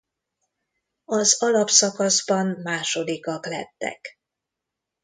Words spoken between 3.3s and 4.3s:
lettek.